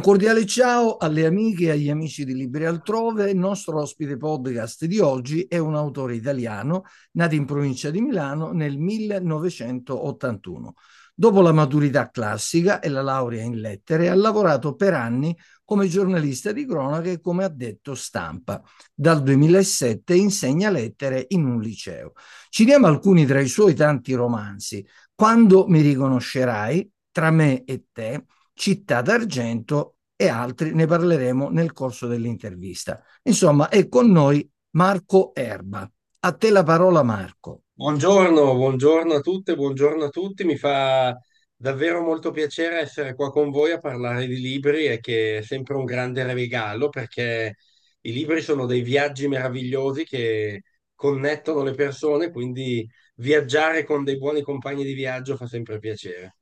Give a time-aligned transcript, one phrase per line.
[0.00, 3.28] Un cordiale ciao alle amiche e agli amici di Libri Altrove.
[3.30, 8.50] Il nostro ospite podcast di oggi è un autore italiano nato in provincia di Milano
[8.52, 10.72] nel 1981.
[11.14, 15.36] Dopo la maturità classica e la laurea in lettere, ha lavorato per anni
[15.66, 18.62] come giornalista di cronaca e come addetto stampa.
[18.94, 22.12] Dal 2007 insegna lettere in un liceo.
[22.48, 24.82] Citiamo alcuni tra i suoi tanti romanzi.
[25.14, 28.24] Quando mi riconoscerai, Tra me e te,
[28.60, 33.02] Città d'Argento e altri ne parleremo nel corso dell'intervista.
[33.22, 35.90] Insomma, è con noi Marco Erba.
[36.18, 37.62] A te la parola, Marco.
[37.72, 40.44] Buongiorno, buongiorno a tutte, buongiorno a tutti.
[40.44, 41.18] Mi fa
[41.56, 45.76] davvero molto piacere essere qua con voi a parlare di libri e che è sempre
[45.76, 47.54] un grande regalo perché
[48.02, 54.42] i libri sono dei viaggi meravigliosi che connettono le persone, quindi viaggiare con dei buoni
[54.42, 56.34] compagni di viaggio fa sempre piacere.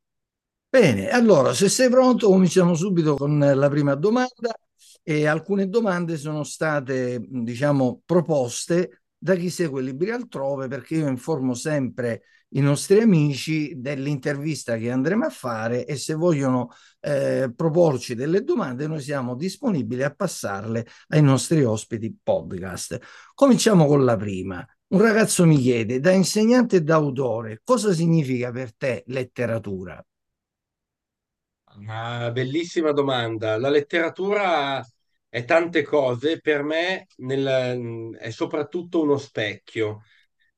[0.70, 4.54] Bene, allora se sei pronto cominciamo subito con la prima domanda
[5.02, 11.54] e alcune domande sono state, diciamo, proposte da chi segue Libri Altrove perché io informo
[11.54, 18.42] sempre i nostri amici dell'intervista che andremo a fare e se vogliono eh, proporci delle
[18.44, 22.98] domande noi siamo disponibili a passarle ai nostri ospiti podcast.
[23.34, 24.66] Cominciamo con la prima.
[24.88, 30.02] Un ragazzo mi chiede, da insegnante e da autore, cosa significa per te letteratura?
[31.78, 33.56] Una bellissima domanda.
[33.58, 34.84] La letteratura
[35.28, 40.02] è tante cose, per me nel- è soprattutto uno specchio,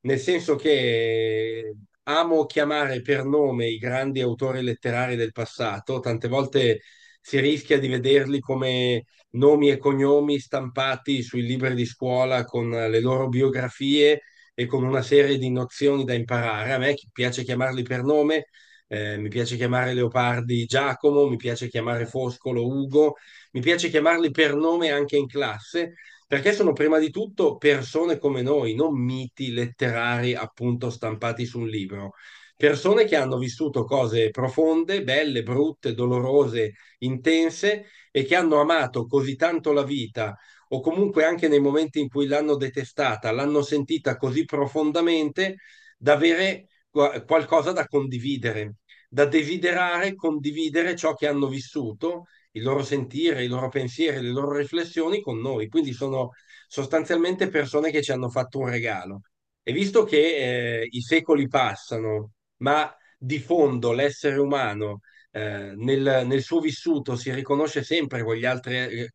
[0.02, 6.80] nel senso che amo chiamare per nome i grandi autori letterari del passato, tante volte
[7.20, 13.00] si rischia di vederli come nomi e cognomi stampati sui libri di scuola con le
[13.00, 14.22] loro biografie
[14.54, 16.72] e con una serie di nozioni da imparare.
[16.72, 18.46] A me piace chiamarli per nome
[18.92, 23.14] eh, mi piace chiamare Leopardi Giacomo, mi piace chiamare Foscolo Ugo,
[23.52, 25.94] mi piace chiamarli per nome anche in classe,
[26.26, 31.68] perché sono prima di tutto persone come noi, non miti letterari appunto stampati su un
[31.68, 32.14] libro.
[32.56, 39.36] Persone che hanno vissuto cose profonde, belle, brutte, dolorose, intense e che hanno amato così
[39.36, 40.36] tanto la vita
[40.70, 45.58] o comunque anche nei momenti in cui l'hanno detestata, l'hanno sentita così profondamente
[45.96, 48.76] da avere qualcosa da condividere,
[49.12, 54.56] da desiderare condividere ciò che hanno vissuto, il loro sentire, i loro pensieri, le loro
[54.56, 55.68] riflessioni con noi.
[55.68, 56.30] Quindi sono
[56.68, 59.22] sostanzialmente persone che ci hanno fatto un regalo.
[59.62, 65.00] E visto che eh, i secoli passano, ma di fondo l'essere umano
[65.32, 69.12] eh, nel, nel, suo vissuto si riconosce sempre con gli, altri, eh,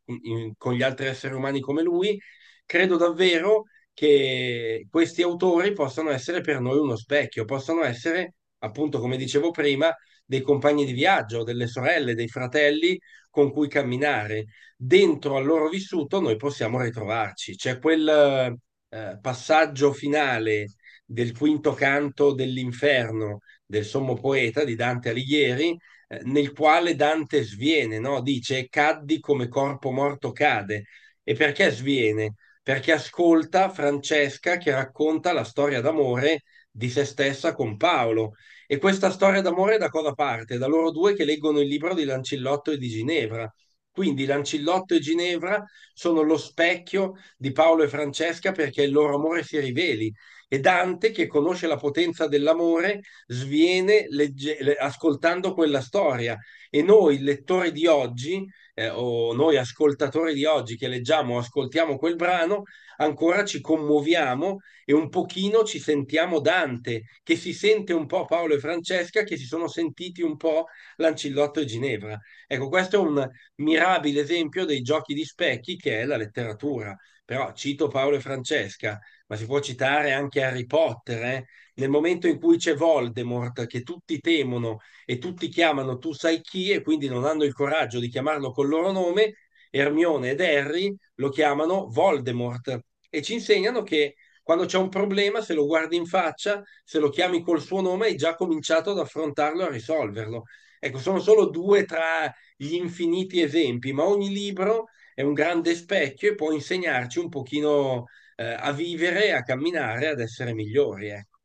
[0.57, 2.19] con gli altri esseri umani come lui,
[2.65, 3.63] credo davvero
[3.93, 9.93] che questi autori possano essere per noi uno specchio, possono essere, appunto, come dicevo prima,
[10.25, 12.99] dei compagni di viaggio, delle sorelle, dei fratelli
[13.29, 14.45] con cui camminare.
[14.75, 17.55] Dentro al loro vissuto noi possiamo ritrovarci.
[17.55, 18.57] C'è quel
[18.89, 20.73] eh, passaggio finale
[21.05, 25.77] del quinto canto dell'inferno del sommo poeta di Dante Alighieri,
[26.07, 28.21] eh, nel quale Dante sviene, no?
[28.21, 30.85] dice caddi come corpo morto cade.
[31.23, 32.33] E perché sviene?
[32.65, 36.45] perché ascolta Francesca che racconta la storia d'amore
[36.75, 38.33] di se stessa con Paolo.
[38.67, 40.57] E questa storia d'amore da cosa parte?
[40.57, 43.51] Da loro due che leggono il libro di Lancillotto e di Ginevra.
[43.91, 49.43] Quindi Lancillotto e Ginevra sono lo specchio di Paolo e Francesca perché il loro amore
[49.43, 50.13] si riveli.
[50.47, 56.37] E Dante, che conosce la potenza dell'amore, sviene legge- ascoltando quella storia.
[56.69, 61.97] E noi, lettori di oggi, eh, o noi ascoltatori di oggi che leggiamo o ascoltiamo
[61.97, 62.63] quel brano,
[62.97, 68.55] ancora ci commuoviamo e un pochino ci sentiamo Dante, che si sente un po' Paolo
[68.55, 70.67] e Francesca, che si sono sentiti un po'
[70.97, 72.19] Lancillotto e Ginevra.
[72.47, 76.95] Ecco, questo è un mirabile esempio dei giochi di specchi che è la letteratura.
[77.23, 81.45] Però cito Paolo e Francesca, ma si può citare anche Harry Potter, eh?
[81.75, 86.71] Nel momento in cui c'è Voldemort, che tutti temono e tutti chiamano tu sai chi,
[86.71, 89.35] e quindi non hanno il coraggio di chiamarlo col loro nome,
[89.69, 92.79] Hermione ed Harry lo chiamano Voldemort
[93.09, 97.09] e ci insegnano che quando c'è un problema, se lo guardi in faccia, se lo
[97.09, 100.43] chiami col suo nome, hai già cominciato ad affrontarlo e a risolverlo.
[100.79, 106.29] Ecco, sono solo due tra gli infiniti esempi, ma ogni libro è un grande specchio
[106.29, 108.05] e può insegnarci un pochino
[108.35, 111.09] eh, a vivere, a camminare, ad essere migliori.
[111.09, 111.39] Ecco.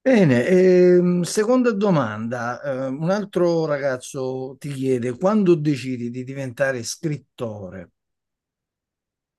[0.00, 2.62] Bene, ehm, seconda domanda.
[2.62, 7.90] Eh, un altro ragazzo ti chiede quando decidi di diventare scrittore?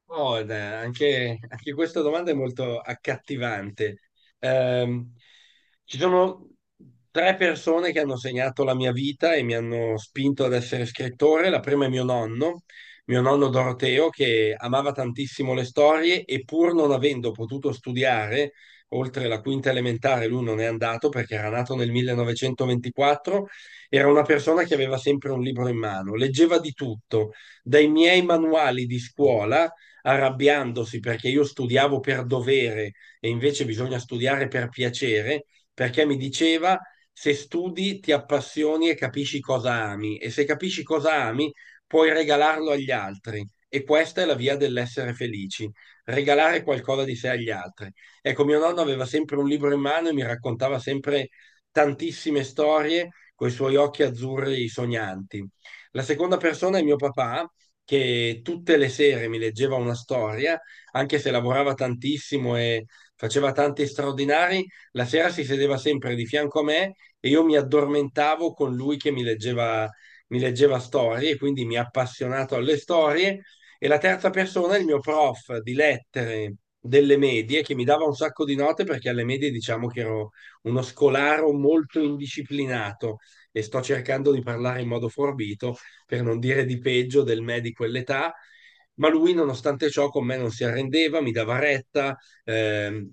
[0.09, 3.99] Oh, eh, anche, anche questa domanda è molto accattivante.
[4.39, 5.13] Ehm,
[5.83, 6.47] ci sono
[7.11, 11.49] tre persone che hanno segnato la mia vita e mi hanno spinto ad essere scrittore.
[11.49, 12.63] La prima è mio nonno,
[13.07, 18.53] mio nonno Doroteo, che amava tantissimo le storie e pur non avendo potuto studiare,
[18.89, 23.47] oltre la quinta elementare, lui non è andato perché era nato nel 1924,
[23.89, 27.31] era una persona che aveva sempre un libro in mano, leggeva di tutto,
[27.63, 29.71] dai miei manuali di scuola,
[30.01, 36.77] arrabbiandosi perché io studiavo per dovere e invece bisogna studiare per piacere, perché mi diceva
[37.11, 41.51] se studi ti appassioni e capisci cosa ami e se capisci cosa ami
[41.87, 45.69] puoi regalarlo agli altri e questa è la via dell'essere felici,
[46.05, 47.91] regalare qualcosa di sé agli altri.
[48.21, 51.29] Ecco, mio nonno aveva sempre un libro in mano e mi raccontava sempre
[51.71, 55.45] tantissime storie con i suoi occhi azzurri sognanti.
[55.91, 57.49] La seconda persona è mio papà,
[57.83, 60.59] che tutte le sere mi leggeva una storia,
[60.91, 62.85] anche se lavorava tantissimo e
[63.15, 67.55] faceva tanti straordinari, la sera si sedeva sempre di fianco a me e io mi
[67.55, 69.89] addormentavo con lui che mi leggeva,
[70.27, 73.41] mi leggeva storie, quindi mi ha appassionato alle storie.
[73.79, 78.05] E la terza persona è il mio prof di lettere delle medie che mi dava
[78.05, 80.31] un sacco di note perché alle medie diciamo che ero
[80.63, 83.17] uno scolaro molto indisciplinato
[83.51, 85.75] e sto cercando di parlare in modo forbito
[86.05, 88.33] per non dire di peggio del me di quell'età,
[88.95, 93.09] ma lui nonostante ciò con me non si arrendeva, mi dava retta, ehm,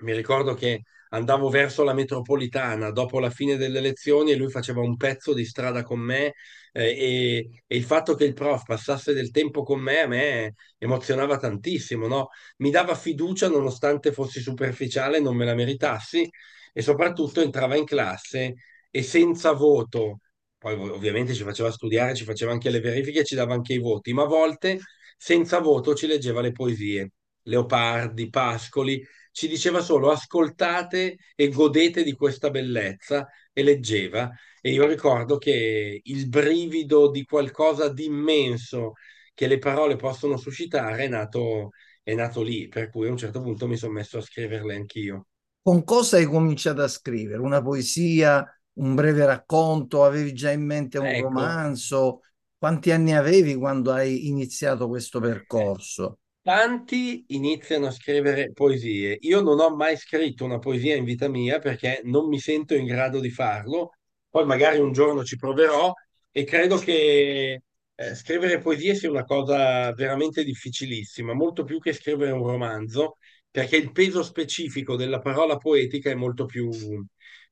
[0.00, 0.82] mi ricordo che
[1.12, 5.44] andavo verso la metropolitana dopo la fine delle lezioni e lui faceva un pezzo di
[5.44, 6.34] strada con me
[6.72, 10.54] eh, e, e, il fatto che il prof passasse del tempo con me a me
[10.78, 12.28] emozionava tantissimo, no?
[12.58, 16.28] Mi dava fiducia nonostante fossi superficiale, non me la meritassi
[16.72, 18.54] e soprattutto entrava in classe
[18.90, 20.20] e senza voto,
[20.58, 24.12] poi ovviamente ci faceva studiare, ci faceva anche le verifiche, ci dava anche i voti,
[24.12, 24.78] ma a volte
[25.16, 27.12] senza voto ci leggeva le poesie,
[27.42, 34.30] Leopardi, Pascoli, ci diceva solo ascoltate e godete di questa bellezza e leggeva.
[34.60, 38.92] E io ricordo che il brivido di qualcosa di immenso
[39.34, 41.70] che le parole possono suscitare è nato,
[42.02, 45.26] è nato lì, per cui a un certo punto mi sono messo a scriverle anch'io.
[45.62, 47.40] Con cosa hai cominciato a scrivere?
[47.40, 48.44] Una poesia,
[48.74, 50.04] un breve racconto?
[50.04, 51.28] Avevi già in mente un ecco.
[51.28, 52.20] romanzo?
[52.58, 56.18] Quanti anni avevi quando hai iniziato questo percorso?
[56.42, 59.16] Tanti iniziano a scrivere poesie.
[59.20, 62.84] Io non ho mai scritto una poesia in vita mia perché non mi sento in
[62.84, 63.92] grado di farlo.
[64.28, 65.92] Poi magari un giorno ci proverò
[66.32, 67.62] e credo che
[67.94, 73.18] eh, scrivere poesie sia una cosa veramente difficilissima, molto più che scrivere un romanzo,
[73.48, 76.70] perché il peso specifico della parola poetica è molto più,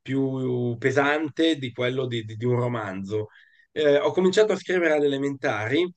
[0.03, 3.29] più pesante di quello di, di, di un romanzo.
[3.71, 5.89] Eh, ho cominciato a scrivere alle elementari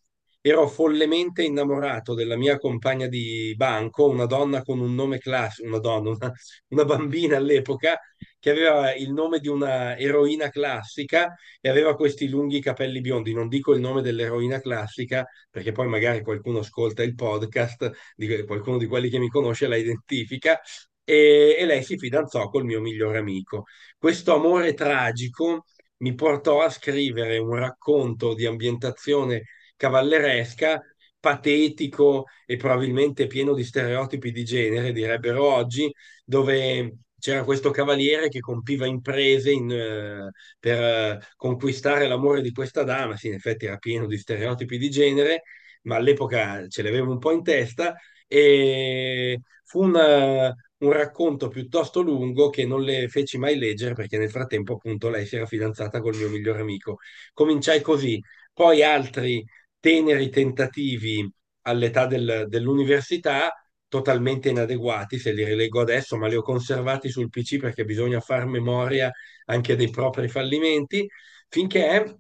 [0.46, 5.80] ero follemente innamorato della mia compagna di banco, una donna con un nome classico, una
[5.80, 6.34] donna, una,
[6.68, 7.98] una bambina all'epoca,
[8.40, 13.34] che aveva il nome di una eroina classica e aveva questi lunghi capelli biondi.
[13.34, 18.78] Non dico il nome dell'eroina classica, perché poi magari qualcuno ascolta il podcast, di, qualcuno
[18.78, 20.60] di quelli che mi conosce la identifica,
[21.06, 23.64] e, e lei si fidanzò col mio migliore amico.
[23.98, 25.64] Questo amore tragico
[26.00, 29.44] mi portò a scrivere un racconto di ambientazione
[29.76, 30.82] cavalleresca,
[31.20, 35.92] patetico e probabilmente pieno di stereotipi di genere, direbbero oggi,
[36.26, 42.84] dove c'era questo cavaliere che compiva imprese in, uh, per uh, conquistare l'amore di questa
[42.84, 45.44] dama, sì, in effetti era pieno di stereotipi di genere,
[45.84, 47.96] ma all'epoca ce l'avevo un po' in testa
[48.28, 54.30] e fu una, un racconto piuttosto lungo che non le feci mai leggere perché nel
[54.30, 56.98] frattempo appunto lei si era fidanzata col mio migliore amico.
[57.34, 58.22] Cominciai così,
[58.54, 59.44] poi altri
[59.84, 61.30] teneri tentativi
[61.64, 63.52] all'età del, dell'università,
[63.90, 68.46] totalmente inadeguati, se li rileggo adesso, ma li ho conservati sul PC perché bisogna far
[68.46, 69.12] memoria
[69.46, 71.06] anche dei propri fallimenti,
[71.50, 72.18] finché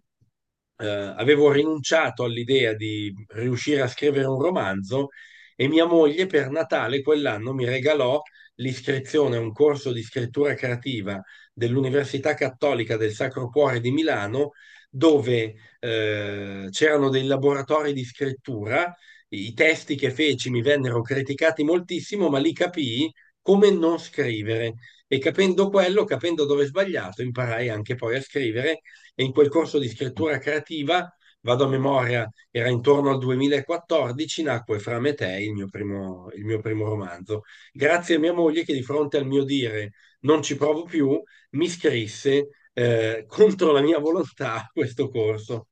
[0.78, 5.10] eh, avevo rinunciato all'idea di riuscire a scrivere un romanzo
[5.56, 8.22] e mia moglie per Natale quell'anno mi regalò
[8.56, 11.22] l'iscrizione a un corso di scrittura creativa
[11.54, 14.52] dell'Università Cattolica del Sacro Cuore di Milano
[14.96, 18.96] dove eh, c'erano dei laboratori di scrittura,
[19.30, 24.76] i testi che feci mi vennero criticati moltissimo, ma lì capii come non scrivere
[25.08, 28.82] e capendo quello, capendo dove sbagliato, imparai anche poi a scrivere
[29.16, 34.80] e in quel corso di scrittura creativa, vado a memoria, era intorno al 2014, nacque
[34.80, 37.42] Fra me te il mio primo, il mio primo romanzo.
[37.72, 41.22] Grazie a mia moglie che di fronte al mio dire non ci provo più,
[41.52, 45.68] mi scrisse eh, contro la mia volontà questo corso.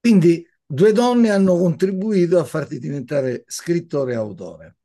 [0.00, 4.76] Quindi due donne hanno contribuito a farti diventare scrittore e autore.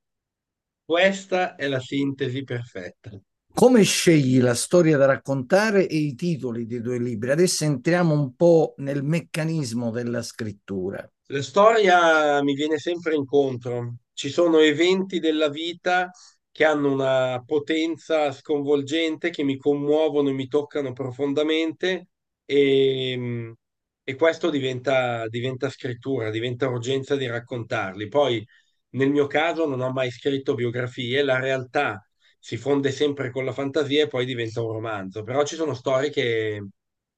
[0.86, 3.10] Questa è la sintesi perfetta.
[3.55, 7.31] Come scegli la storia da raccontare e i titoli dei tuoi libri?
[7.31, 11.10] Adesso entriamo un po' nel meccanismo della scrittura.
[11.27, 13.95] La storia mi viene sempre incontro.
[14.13, 16.12] Ci sono eventi della vita
[16.55, 22.07] che hanno una potenza sconvolgente, che mi commuovono e mi toccano profondamente
[22.45, 23.53] e,
[24.01, 28.07] e questo diventa, diventa scrittura, diventa urgenza di raccontarli.
[28.07, 28.45] Poi,
[28.91, 32.01] nel mio caso, non ho mai scritto biografie, la realtà
[32.39, 35.24] si fonde sempre con la fantasia e poi diventa un romanzo.
[35.24, 36.65] Però ci sono storie che,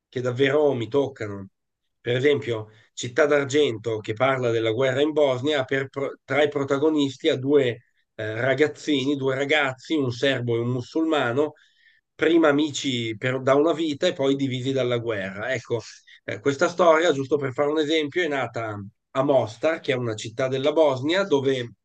[0.10, 1.50] che davvero mi toccano.
[2.01, 5.89] Per esempio, Città d'Argento, che parla della guerra in Bosnia, per,
[6.24, 7.82] tra i protagonisti ha due
[8.17, 11.53] eh, ragazzini, due ragazzi, un serbo e un musulmano,
[12.15, 15.53] prima amici per, da una vita e poi divisi dalla guerra.
[15.53, 15.81] Ecco,
[16.24, 18.79] eh, questa storia, giusto per fare un esempio, è nata
[19.12, 21.75] a Mostar, che è una città della Bosnia, dove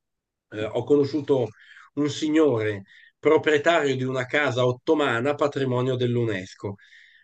[0.50, 1.48] eh, ho conosciuto
[1.94, 2.84] un signore
[3.18, 6.76] proprietario di una casa ottomana, patrimonio dell'UNESCO.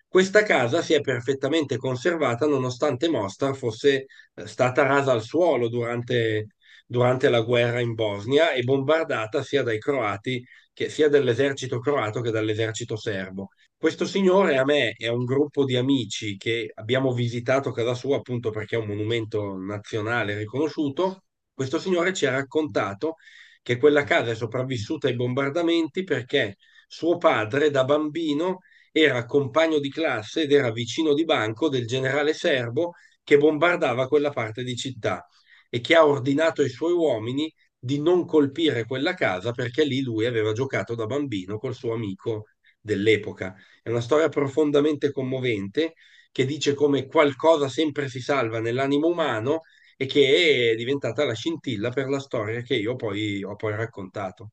[0.06, 6.46] Questa casa si è perfettamente conservata nonostante Mostar fosse eh, stata rasa al suolo durante,
[6.90, 10.42] durante la guerra in Bosnia e bombardata sia dai croati
[10.73, 13.49] che sia dall'esercito croato che dall'esercito serbo.
[13.76, 18.16] Questo signore a me e a un gruppo di amici che abbiamo visitato casa sua
[18.16, 23.16] appunto perché è un monumento nazionale riconosciuto, questo signore ci ha raccontato
[23.62, 29.90] che quella casa è sopravvissuta ai bombardamenti perché suo padre da bambino era compagno di
[29.90, 32.92] classe ed era vicino di banco del generale serbo
[33.23, 35.26] che bombardava quella parte di città
[35.68, 40.26] e che ha ordinato ai suoi uomini di non colpire quella casa perché lì lui
[40.26, 42.46] aveva giocato da bambino col suo amico
[42.80, 43.54] dell'epoca.
[43.82, 45.94] È una storia profondamente commovente
[46.30, 49.62] che dice come qualcosa sempre si salva nell'animo umano
[49.96, 54.50] e che è diventata la scintilla per la storia che io poi ho poi raccontato.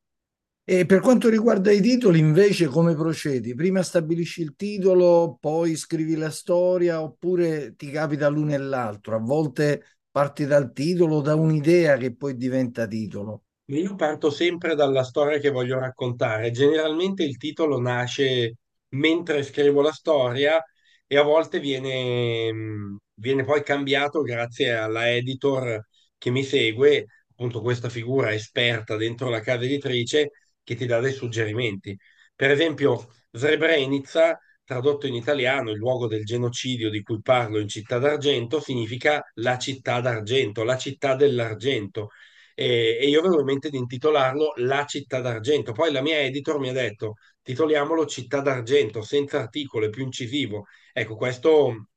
[0.68, 3.54] E per quanto riguarda i titoli, invece, come procedi?
[3.54, 9.16] Prima stabilisci il titolo, poi scrivi la storia, oppure ti capita l'uno e l'altro?
[9.16, 13.44] A volte parti dal titolo, da un'idea che poi diventa titolo.
[13.70, 16.52] Io parto sempre dalla storia che voglio raccontare.
[16.52, 18.58] Generalmente il titolo nasce
[18.90, 20.64] mentre scrivo la storia
[21.08, 25.84] e a volte viene, mh, viene poi cambiato grazie alla editor
[26.18, 30.30] che mi segue, appunto questa figura esperta dentro la casa editrice
[30.64, 31.98] che ti dà dei suggerimenti.
[32.36, 37.98] Per esempio, Srebrenica, tradotto in italiano, il luogo del genocidio di cui parlo in Città
[38.00, 42.10] d'Argento, significa la città d'argento, la città dell'argento.
[42.54, 45.72] E, e io avevo in mente di intitolarlo La città d'argento.
[45.74, 50.66] Poi la mia editor mi ha detto, titoliamolo Città d'argento, senza articolo, è più incisivo.
[50.94, 51.88] Ecco, questo,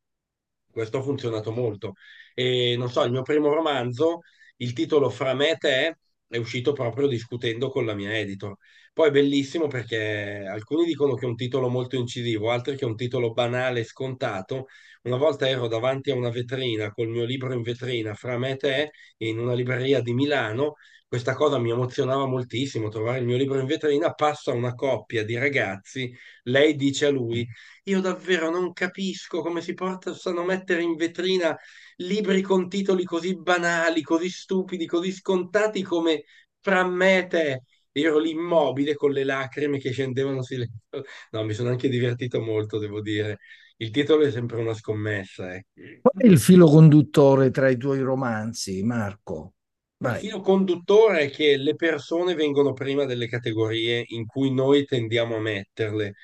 [0.71, 1.95] questo ha funzionato molto.
[2.35, 4.21] E non so, il mio primo romanzo,
[4.57, 5.99] il titolo Fra me e te,
[6.29, 8.57] è uscito proprio discutendo con la mia editor.
[8.93, 12.89] Poi è bellissimo perché alcuni dicono che è un titolo molto incisivo, altri che è
[12.89, 14.67] un titolo banale, scontato.
[15.03, 18.57] Una volta ero davanti a una vetrina col mio libro in vetrina, Fra me e
[18.57, 20.75] te, in una libreria di Milano.
[21.07, 24.13] Questa cosa mi emozionava moltissimo, trovare il mio libro in vetrina.
[24.13, 26.13] Passa una coppia di ragazzi,
[26.45, 27.47] lei dice a lui:
[27.85, 31.57] Io davvero non capisco come si possano mettere in vetrina
[31.99, 36.25] libri con titoli così banali, così stupidi, così scontati come
[36.61, 37.63] Fra me e te.
[37.93, 40.73] Ero lì immobile con le lacrime che scendevano letto.
[41.33, 43.39] No, mi sono anche divertito molto, devo dire.
[43.77, 45.55] Il titolo è sempre una scommessa.
[45.55, 45.67] Eh.
[46.01, 49.55] Qual è il filo conduttore tra i tuoi romanzi, Marco?
[50.01, 50.21] Il Vai.
[50.21, 55.41] filo conduttore è che le persone vengono prima delle categorie in cui noi tendiamo a
[55.41, 56.15] metterle.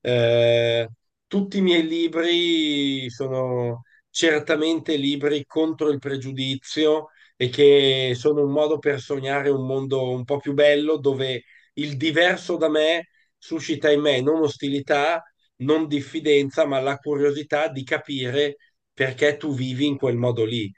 [0.00, 0.88] Eh,
[1.26, 8.78] tutti i miei libri sono certamente libri contro il pregiudizio e che sono un modo
[8.78, 14.00] per sognare un mondo un po' più bello dove il diverso da me suscita in
[14.00, 15.22] me non ostilità,
[15.56, 18.56] non diffidenza, ma la curiosità di capire
[18.92, 20.70] perché tu vivi in quel modo lì.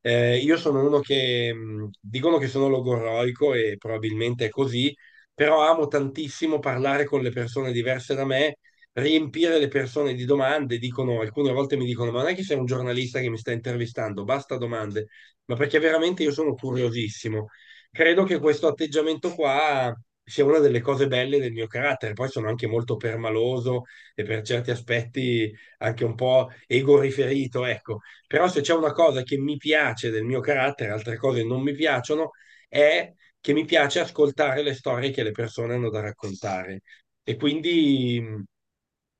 [0.00, 4.94] Eh, io sono uno che mh, dicono che sono logorroico e probabilmente è così,
[5.34, 8.58] però amo tantissimo parlare con le persone diverse da me,
[9.00, 10.78] riempire le persone di domande.
[10.78, 13.52] Dicono, alcune volte mi dicono: Ma non è che sei un giornalista che mi sta
[13.52, 15.08] intervistando, basta domande,
[15.46, 17.46] ma perché veramente io sono curiosissimo.
[17.90, 22.12] Credo che questo atteggiamento qua sia una delle cose belle del mio carattere.
[22.12, 28.00] Poi sono anche molto permaloso e per certi aspetti anche un po' ego riferito, ecco.
[28.26, 31.72] Però se c'è una cosa che mi piace del mio carattere, altre cose non mi
[31.74, 32.30] piacciono,
[32.68, 36.82] è che mi piace ascoltare le storie che le persone hanno da raccontare.
[37.22, 38.22] E quindi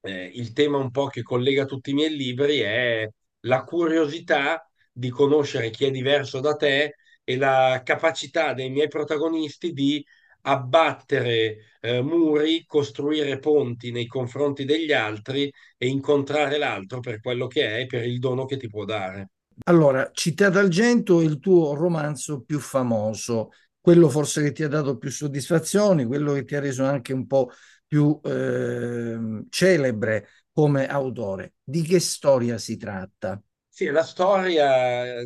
[0.01, 3.09] eh, il tema un po' che collega tutti i miei libri è
[3.41, 9.73] la curiosità di conoscere chi è diverso da te e la capacità dei miei protagonisti
[9.73, 10.05] di
[10.43, 17.81] abbattere eh, muri, costruire ponti nei confronti degli altri e incontrare l'altro per quello che
[17.81, 19.31] è, per il dono che ti può dare.
[19.65, 23.51] Allora, Città d'Argento è il tuo romanzo più famoso,
[23.81, 27.27] quello forse che ti ha dato più soddisfazioni, quello che ti ha reso anche un
[27.27, 27.51] po'
[27.89, 31.55] più eh, celebre come autore.
[31.65, 33.43] Di che storia si tratta?
[33.69, 35.23] Sì, la storia,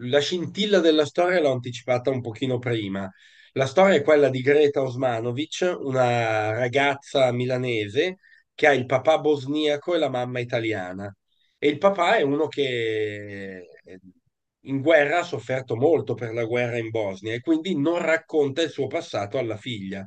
[0.00, 3.10] la scintilla della storia l'ho anticipata un pochino prima.
[3.52, 8.18] La storia è quella di Greta Osmanovic, una ragazza milanese
[8.54, 11.14] che ha il papà bosniaco e la mamma italiana.
[11.58, 13.66] E il papà è uno che
[14.62, 18.70] in guerra ha sofferto molto per la guerra in Bosnia e quindi non racconta il
[18.70, 20.06] suo passato alla figlia.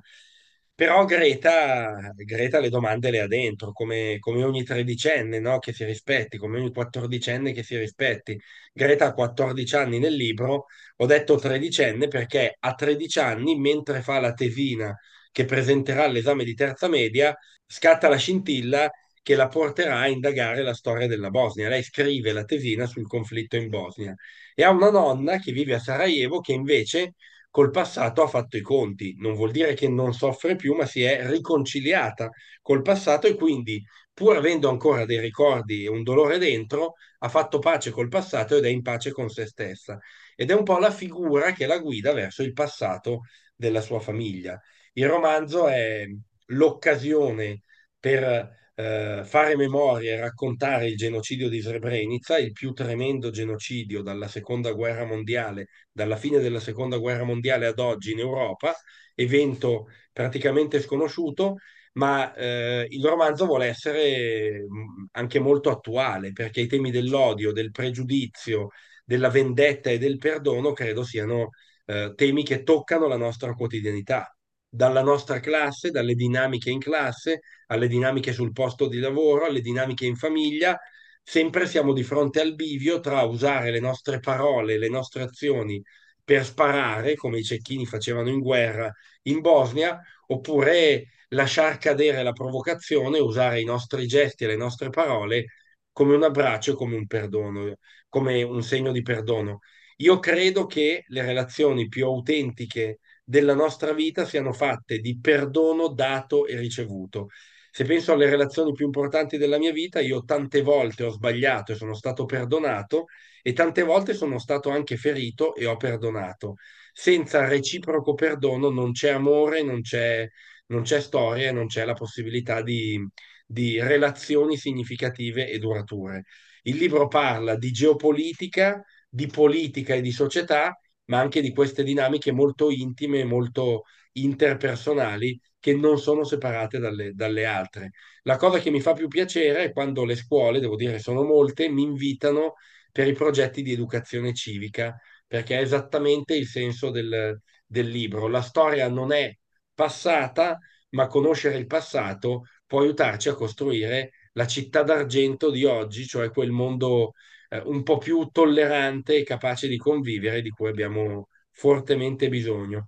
[0.82, 5.60] Però Greta, Greta le domande le ha dentro, come, come ogni tredicenne no?
[5.60, 8.36] che si rispetti, come ogni quattordicenne che si rispetti.
[8.74, 14.20] Greta ha 14 anni nel libro, ho detto tredicenne perché a 13 anni, mentre fa
[14.20, 14.98] la tesina
[15.32, 18.90] che presenterà all'esame di terza media, scatta la scintilla
[19.22, 21.70] che la porterà a indagare la storia della Bosnia.
[21.70, 24.16] Lei scrive la tesina sul conflitto in Bosnia
[24.56, 27.14] e ha una nonna che vive a Sarajevo che invece
[27.52, 29.16] col passato ha fatto i conti.
[29.20, 32.32] Non vuol dire che non soffre più, ma si è riconciliata
[32.62, 37.60] col passato e quindi, pur avendo ancora dei ricordi e un dolore dentro, ha fatto
[37.60, 40.00] pace col passato ed è in pace con se stessa.
[40.36, 43.22] Ed è un po' la figura che la guida verso il passato
[43.56, 44.60] della sua famiglia.
[44.94, 46.06] Il romanzo è
[46.48, 47.64] l'occasione
[48.00, 54.28] per eh, fare memoria e raccontare il genocidio di Srebrenica, il più tremendo genocidio dalla
[54.28, 58.74] seconda guerra mondiale, dalla fine della seconda guerra mondiale ad oggi in Europa,
[59.16, 61.58] evento praticamente sconosciuto,
[61.94, 67.72] ma eh, il romanzo vuole essere mm, anche molto attuale perché i temi dell'odio, del
[67.72, 68.70] pregiudizio,
[69.06, 71.50] della vendetta e del perdono credo siano
[71.86, 74.34] eh, temi che toccano la nostra quotidianità
[74.74, 80.06] dalla nostra classe, dalle dinamiche in classe, alle dinamiche sul posto di lavoro, alle dinamiche
[80.06, 80.80] in famiglia.
[81.24, 85.82] Sempre siamo di fronte al bivio tra usare le nostre parole, le nostre azioni
[86.24, 88.92] per sparare, come i cecchini facevano in guerra
[89.24, 95.46] in Bosnia, oppure lasciar cadere la provocazione, usare i nostri gesti e le nostre parole
[95.92, 97.76] come un abbraccio, come un perdono,
[98.08, 99.60] come un segno di perdono.
[99.98, 103.00] Io credo che le relazioni più autentiche
[103.32, 107.30] della nostra vita siano fatte di perdono dato e ricevuto.
[107.72, 111.76] Se penso alle relazioni più importanti della mia vita, io tante volte ho sbagliato e
[111.76, 113.06] sono stato perdonato
[113.42, 116.56] e tante volte sono stato anche ferito e ho perdonato.
[116.92, 120.28] Senza reciproco perdono non c'è amore, non c'è,
[120.66, 123.00] non c'è storia, non c'è la possibilità di,
[123.46, 126.26] di relazioni significative e durature.
[126.64, 130.78] Il libro parla di geopolitica, di politica e di società
[131.12, 137.46] ma anche di queste dinamiche molto intime, molto interpersonali che non sono separate dalle, dalle,
[137.46, 137.92] altre.
[138.24, 141.68] La cosa che mi fa più piacere è quando le scuole, devo dire sono molte,
[141.68, 142.54] mi invitano
[142.94, 144.98] per i progetti di educazione civica,
[145.28, 148.28] perché è esattamente il senso del, del libro.
[148.28, 149.38] La storia non è
[149.74, 150.58] passata,
[150.92, 156.52] ma conoscere il passato può aiutarci a costruire la città d'argento di oggi, cioè quel
[156.52, 157.14] mondo
[157.52, 162.88] eh, un po' più tollerante e capace di convivere, di cui abbiamo fortemente bisogno.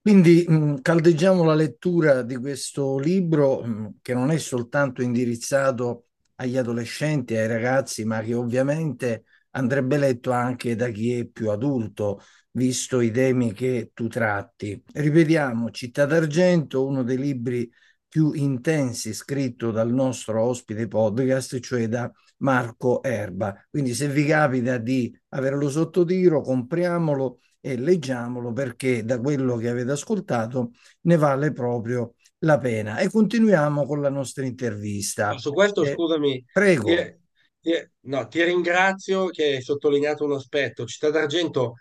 [0.00, 6.04] Quindi mh, caldeggiamo la lettura di questo libro mh, che non è soltanto indirizzato
[6.36, 12.20] agli adolescenti, ai ragazzi, ma che ovviamente andrebbe letto anche da chi è più adulto,
[12.52, 14.82] visto i temi che tu tratti.
[14.92, 17.70] Ripetiamo, Città d'Argento, uno dei libri
[18.06, 23.54] più intensi scritto dal nostro ospite podcast, cioè da Marco Erba.
[23.70, 29.68] Quindi se vi capita di averlo sotto tiro, compriamolo e leggiamolo perché da quello che
[29.68, 30.72] avete ascoltato
[31.02, 32.98] ne vale proprio la pena.
[32.98, 35.36] E continuiamo con la nostra intervista.
[35.38, 36.84] Su questo, eh, scusami, prego.
[36.84, 37.16] Ti,
[37.60, 37.72] ti,
[38.02, 40.86] no, ti ringrazio che hai sottolineato un aspetto.
[40.86, 41.74] Città d'Argento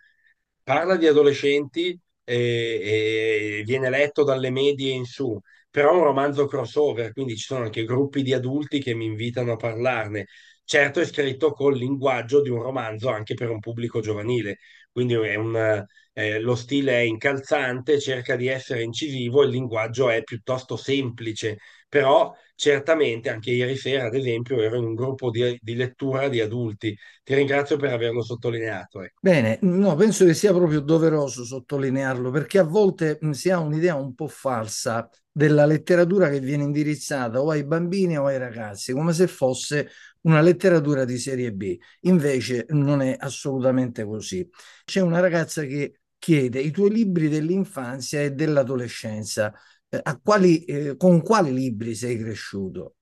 [0.63, 1.99] parla di adolescenti
[2.35, 7.63] e, viene letto dalle medie in su però è un romanzo crossover, quindi ci sono
[7.65, 10.25] anche gruppi di adulti che mi invitano a parlarne.
[10.63, 14.57] Certo è scritto col linguaggio di un romanzo anche per un pubblico giovanile,
[14.91, 20.75] quindi un, eh, lo stile è incalzante, cerca di essere incisivo, il linguaggio è piuttosto
[20.75, 21.57] semplice,
[21.87, 26.41] però certamente anche ieri sera, ad esempio, ero in un gruppo di, di lettura di
[26.41, 26.97] adulti.
[27.23, 29.01] Ti ringrazio per averlo sottolineato.
[29.01, 29.19] Ecco.
[29.21, 34.13] Bene, no, penso che sia proprio doveroso sottolinearlo perché a volte si ha un'idea un
[34.15, 39.27] po' falsa della letteratura che viene indirizzata o ai bambini o ai ragazzi, come se
[39.27, 39.89] fosse
[40.21, 41.77] una letteratura di serie B.
[42.01, 44.47] Invece non è assolutamente così.
[44.83, 49.53] C'è una ragazza che chiede i tuoi libri dell'infanzia e dell'adolescenza.
[49.89, 52.95] Eh, quali, eh, con quali libri sei cresciuto?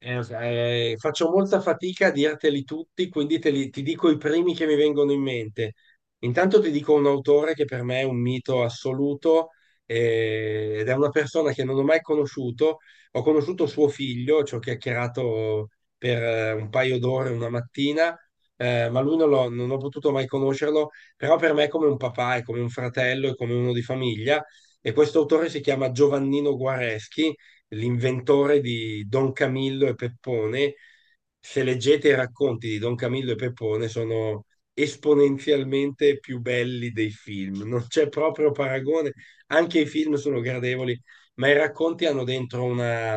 [0.00, 0.20] Eh,
[0.92, 4.76] eh, faccio molta fatica a dirteli tutti, quindi li- ti dico i primi che mi
[4.76, 5.74] vengono in mente.
[6.20, 9.50] Intanto ti dico un autore che per me è un mito assoluto
[9.86, 12.78] eh, ed è una persona che non ho mai conosciuto.
[13.12, 18.16] Ho conosciuto suo figlio, ci ho chiacchierato per eh, un paio d'ore una mattina,
[18.56, 21.96] eh, ma lui non, non ho potuto mai conoscerlo, però per me è come un
[21.96, 24.44] papà, è come un fratello, è come uno di famiglia.
[24.80, 27.34] E questo autore si chiama Giovannino Guareschi
[27.68, 30.74] l'inventore di Don Camillo e Peppone,
[31.40, 37.62] se leggete i racconti di Don Camillo e Peppone, sono esponenzialmente più belli dei film.
[37.62, 39.12] Non c'è proprio paragone.
[39.48, 41.00] Anche i film sono gradevoli,
[41.34, 43.16] ma i racconti hanno dentro una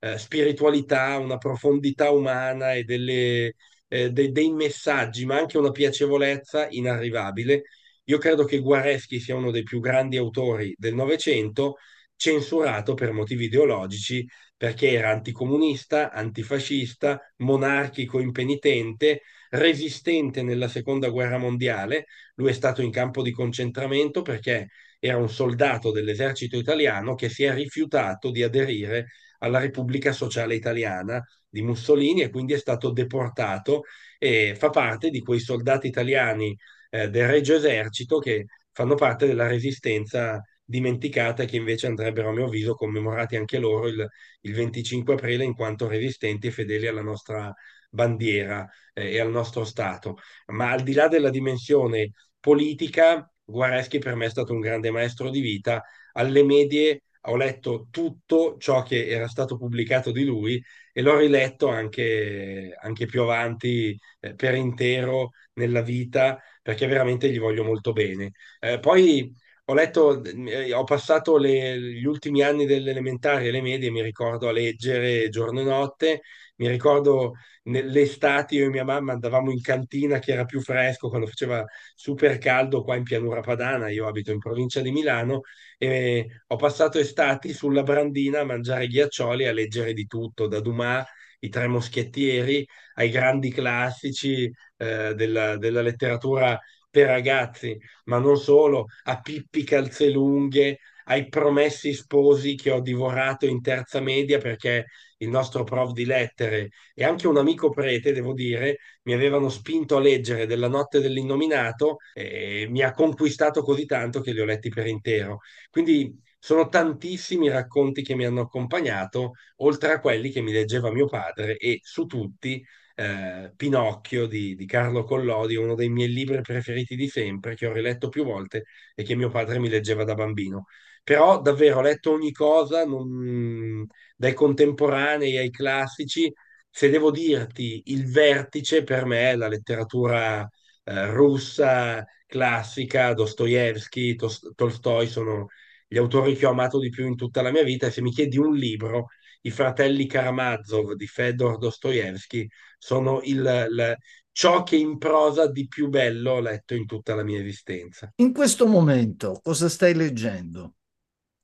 [0.00, 3.54] eh, spiritualità, una profondità umana e delle,
[3.88, 7.62] eh, de- dei messaggi, ma anche una piacevolezza inarrivabile.
[8.08, 11.76] Io credo che Guareschi sia uno dei più grandi autori del Novecento
[12.16, 22.06] censurato per motivi ideologici perché era anticomunista, antifascista, monarchico impenitente, resistente nella seconda guerra mondiale.
[22.36, 24.68] Lui è stato in campo di concentramento perché
[24.98, 29.08] era un soldato dell'esercito italiano che si è rifiutato di aderire
[29.40, 33.82] alla Repubblica Sociale Italiana di Mussolini e quindi è stato deportato
[34.18, 36.56] e fa parte di quei soldati italiani
[36.90, 42.32] eh, del Regio Esercito che fanno parte della resistenza dimenticata e che invece andrebbero, a
[42.32, 44.06] mio avviso, commemorati anche loro il,
[44.42, 47.52] il 25 aprile in quanto resistenti e fedeli alla nostra
[47.90, 50.18] bandiera eh, e al nostro Stato.
[50.48, 55.30] Ma al di là della dimensione politica, Guareschi per me è stato un grande maestro
[55.30, 55.82] di vita.
[56.12, 61.68] Alle medie ho letto tutto ciò che era stato pubblicato di lui e l'ho riletto
[61.68, 68.32] anche, anche più avanti eh, per intero nella vita perché veramente gli voglio molto bene.
[68.60, 69.34] Eh, poi
[69.66, 74.02] ho letto, eh, ho passato le- gli ultimi anni delle elementari e le medie, mi
[74.02, 76.22] ricordo a leggere giorno e notte,
[76.56, 81.08] mi ricordo nelle estati io e mia mamma andavamo in cantina che era più fresco
[81.08, 85.42] quando faceva super caldo qua in Pianura Padana, io abito in provincia di Milano
[85.76, 91.06] e ho passato estati sulla brandina a mangiare ghiaccioli a leggere di tutto, da Dumas,
[91.40, 96.58] i Tre Moschettieri, ai grandi classici eh, della della letteratura
[96.90, 103.60] per ragazzi ma non solo, a Pippi Calzelunghe, ai Promessi Sposi che ho divorato in
[103.62, 104.86] terza media perché
[105.18, 109.96] il nostro prof di lettere e anche un amico prete, devo dire, mi avevano spinto
[109.96, 114.68] a leggere della notte dell'innominato e mi ha conquistato così tanto che li ho letti
[114.68, 115.38] per intero.
[115.70, 120.90] Quindi sono tantissimi i racconti che mi hanno accompagnato, oltre a quelli che mi leggeva
[120.92, 126.40] mio padre e su tutti eh, Pinocchio di, di Carlo Collodi, uno dei miei libri
[126.40, 130.14] preferiti di sempre, che ho riletto più volte e che mio padre mi leggeva da
[130.14, 130.66] bambino.
[131.02, 136.32] Però davvero ho letto ogni cosa, non- dai contemporanei ai classici.
[136.70, 140.48] Se devo dirti il vertice per me è la letteratura
[140.84, 144.14] eh, russa classica, Dostoevsky,
[144.54, 145.46] Tolstoi sono
[145.88, 147.86] gli autori che ho amato di più in tutta la mia vita.
[147.86, 149.08] E se mi chiedi un libro,
[149.42, 152.46] I fratelli Karamazov di Fedor Dostoevsky
[152.78, 153.36] sono il,
[153.70, 153.96] il-
[154.32, 158.12] ciò che in prosa di più bello ho letto in tutta la mia esistenza.
[158.16, 160.74] In questo momento cosa stai leggendo?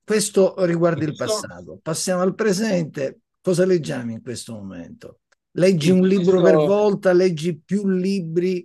[0.04, 1.78] Questo riguarda il passato.
[1.82, 3.20] Passiamo al presente.
[3.40, 5.20] Cosa leggiamo in questo momento?
[5.52, 8.64] Leggi in un libro per volta, leggi più libri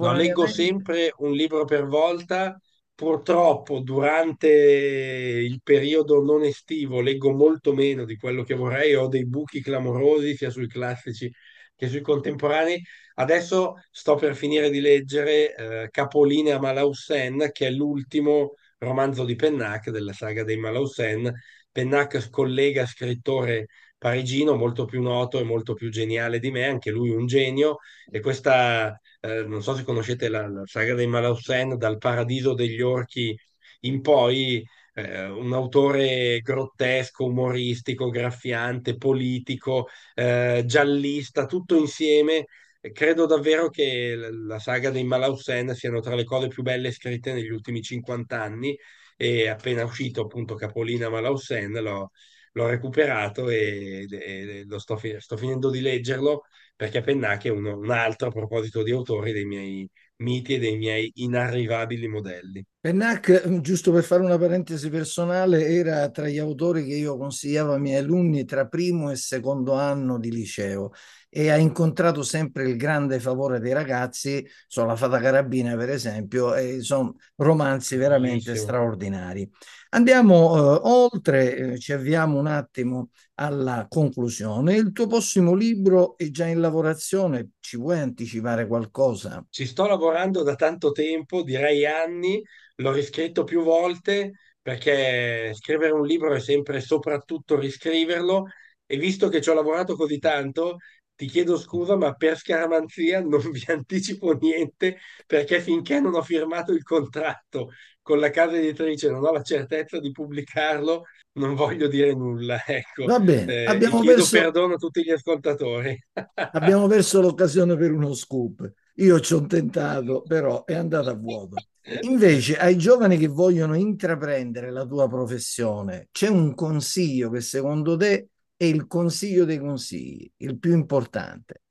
[0.00, 0.46] No, leggo contemporaneamente?
[0.46, 2.58] sempre un libro per volta.
[2.98, 9.24] Purtroppo durante il periodo non estivo leggo molto meno di quello che vorrei, ho dei
[9.24, 11.32] buchi clamorosi sia sui classici
[11.76, 12.82] che sui contemporanei.
[13.14, 19.90] Adesso sto per finire di leggere eh, Capolinea Malausen, che è l'ultimo romanzo di Pennac
[19.90, 21.32] della saga dei Malausen.
[21.70, 23.66] Pennac, collega scrittore
[23.98, 27.78] parigino, molto più noto e molto più geniale di me, anche lui un genio,
[28.10, 32.80] e questa eh, non so se conoscete la, la saga dei Malausen, dal Paradiso degli
[32.80, 33.36] Orchi
[33.80, 42.46] in poi, eh, un autore grottesco, umoristico, graffiante, politico, eh, giallista, tutto insieme.
[42.92, 47.32] Credo davvero che la la saga dei Malausen siano tra le cose più belle scritte
[47.32, 48.76] negli ultimi 50 anni
[49.16, 52.10] e appena uscito appunto Capolina Malausen l'ho
[52.52, 56.44] l'ho recuperato e, e lo sto, fi- sto finendo di leggerlo
[56.76, 60.76] perché Pennac è uno- un altro a proposito di autori dei miei, miti e dei
[60.76, 62.64] miei inarrivabili modelli.
[62.88, 67.80] Pennac, giusto per fare una parentesi personale, era tra gli autori che io consigliavo ai
[67.80, 70.92] miei alunni tra primo e secondo anno di liceo
[71.28, 76.54] e ha incontrato sempre il grande favore dei ragazzi, sono la Fata Carabina per esempio,
[76.54, 78.56] e sono romanzi veramente Bellissimo.
[78.56, 79.50] straordinari.
[79.90, 84.76] Andiamo eh, oltre, eh, ci avviamo un attimo alla conclusione.
[84.76, 89.44] Il tuo prossimo libro è già in lavorazione, ci vuoi anticipare qualcosa?
[89.48, 92.42] Ci sto lavorando da tanto tempo, direi anni,
[92.78, 98.46] l'ho riscritto più volte perché scrivere un libro è sempre soprattutto riscriverlo
[98.86, 100.76] e visto che ci ho lavorato così tanto,
[101.14, 106.72] ti chiedo scusa, ma per scaramanzia non vi anticipo niente perché finché non ho firmato
[106.72, 107.70] il contratto
[108.02, 113.10] con la casa editrice, non ho la certezza di pubblicarlo, non voglio dire nulla, ecco.
[113.10, 115.98] Va bene, Eh, abbiamo chiedo perso, perdono a tutti gli ascoltatori.
[116.50, 118.70] abbiamo perso l'occasione per uno scoop.
[118.98, 121.56] Io ci ho tentato, però è andata a vuoto.
[122.02, 128.28] Invece, ai giovani che vogliono intraprendere la tua professione, c'è un consiglio che secondo te
[128.56, 131.62] è il consiglio dei consigli, il più importante.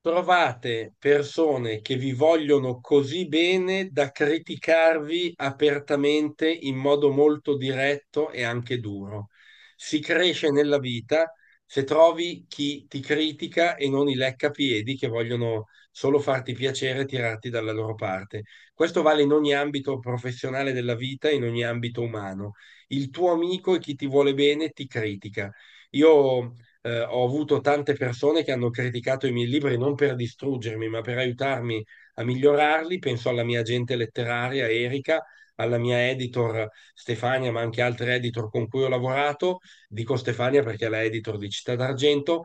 [0.00, 8.42] Trovate persone che vi vogliono così bene da criticarvi apertamente in modo molto diretto e
[8.42, 9.28] anche duro.
[9.76, 11.32] Si cresce nella vita
[11.74, 17.04] se trovi chi ti critica e non i leccapiedi che vogliono solo farti piacere e
[17.04, 18.44] tirarti dalla loro parte.
[18.72, 22.52] Questo vale in ogni ambito professionale della vita, in ogni ambito umano.
[22.88, 25.52] Il tuo amico e chi ti vuole bene ti critica.
[25.90, 30.88] Io eh, ho avuto tante persone che hanno criticato i miei libri non per distruggermi,
[30.88, 31.84] ma per aiutarmi
[32.14, 33.00] a migliorarli.
[33.00, 35.24] Penso alla mia agente letteraria, Erika,
[35.56, 39.58] alla mia editor Stefania, ma anche altre editor con cui ho lavorato.
[39.88, 42.44] Dico Stefania perché è la editor di Città d'Argento.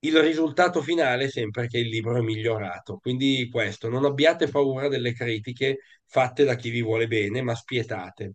[0.00, 2.98] Il risultato finale è sempre che il libro è migliorato.
[2.98, 8.34] Quindi questo, non abbiate paura delle critiche fatte da chi vi vuole bene, ma spietate.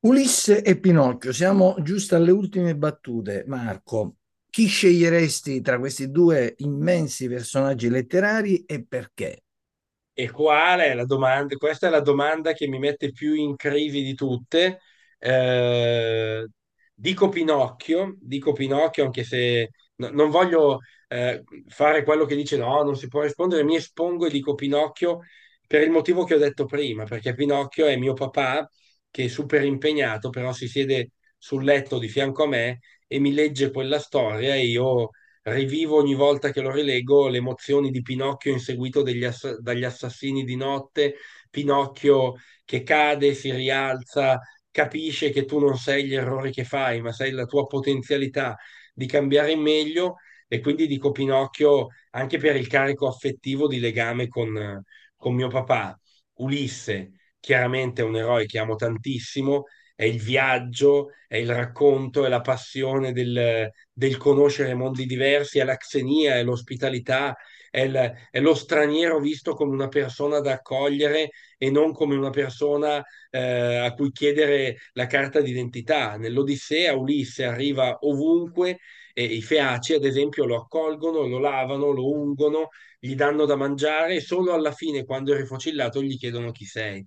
[0.00, 3.44] Ulisse e Pinocchio, siamo giusto alle ultime battute.
[3.46, 4.16] Marco,
[4.48, 9.42] chi sceglieresti tra questi due immensi personaggi letterari e perché?
[10.20, 11.54] E qual è la domanda?
[11.56, 14.80] Questa è la domanda che mi mette più in crisi di tutte.
[15.18, 16.44] Eh,
[16.92, 22.82] dico Pinocchio, dico Pinocchio anche se no- non voglio eh, fare quello che dice no,
[22.82, 25.20] non si può rispondere, mi espongo e dico Pinocchio
[25.68, 28.68] per il motivo che ho detto prima, perché Pinocchio è mio papà
[29.10, 33.32] che è super impegnato, però si siede sul letto di fianco a me e mi
[33.32, 35.10] legge quella storia e io
[35.52, 40.56] rivivo ogni volta che lo rileggo le emozioni di Pinocchio inseguito ass- dagli assassini di
[40.56, 41.14] notte,
[41.50, 42.34] Pinocchio
[42.64, 47.30] che cade, si rialza, capisce che tu non sei gli errori che fai, ma sei
[47.32, 48.56] la tua potenzialità
[48.92, 54.28] di cambiare in meglio e quindi dico Pinocchio anche per il carico affettivo di legame
[54.28, 54.82] con,
[55.16, 55.98] con mio papà.
[56.34, 59.64] Ulisse, chiaramente è un eroe che amo tantissimo,
[59.98, 65.64] è il viaggio, è il racconto, è la passione del, del conoscere mondi diversi, è
[65.64, 67.36] la xenia, è l'ospitalità,
[67.70, 72.30] è, il- è lo straniero visto come una persona da accogliere e non come una
[72.30, 76.16] persona eh, a cui chiedere la carta d'identità.
[76.16, 78.78] Nell'Odissea Ulisse arriva ovunque
[79.12, 82.68] e i feaci, ad esempio, lo accolgono, lo lavano, lo ungono,
[83.00, 87.04] gli danno da mangiare e solo alla fine, quando è rifocillato, gli chiedono chi sei.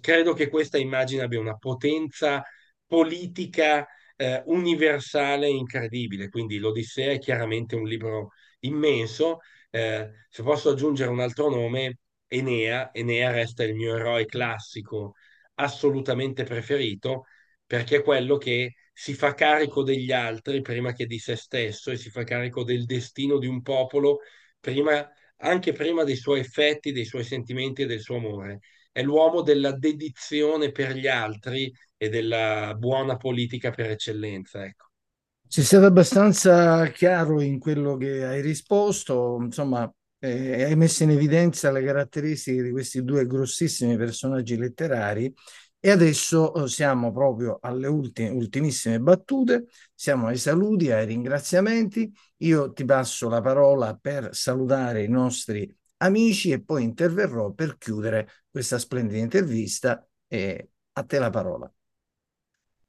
[0.00, 2.42] Credo che questa immagine abbia una potenza
[2.86, 3.86] politica
[4.16, 6.28] eh, universale incredibile.
[6.28, 9.40] Quindi l'Odissea è chiaramente un libro immenso.
[9.70, 12.90] Eh, se posso aggiungere un altro nome, Enea.
[12.92, 15.14] Enea resta il mio eroe classico
[15.54, 17.24] assolutamente preferito
[17.64, 21.96] perché è quello che si fa carico degli altri prima che di se stesso e
[21.96, 24.20] si fa carico del destino di un popolo
[24.60, 25.06] prima,
[25.38, 28.60] anche prima dei suoi effetti, dei suoi sentimenti e del suo amore.
[28.96, 34.86] È l'uomo della dedizione per gli altri e della buona politica per eccellenza, ecco.
[35.46, 41.70] Sei stato abbastanza chiaro in quello che hai risposto, insomma, eh, hai messo in evidenza
[41.70, 45.30] le caratteristiche di questi due grossissimi personaggi letterari
[45.78, 52.10] e adesso eh, siamo proprio alle ultime, ultimissime battute, siamo ai saluti, ai ringraziamenti.
[52.38, 58.28] Io ti passo la parola per salutare i nostri amici e poi interverrò per chiudere
[58.56, 61.70] questa splendida intervista e a te la parola.